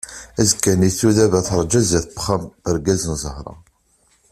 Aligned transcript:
Azekka-nni 0.39 0.89
sudaba 0.97 1.39
terǧa 1.47 1.81
sdat 1.85 2.05
n 2.07 2.11
uxxam 2.17 2.43
n 2.47 2.51
urgaz 2.69 3.03
n 3.07 3.13
Zahra. 3.23 3.53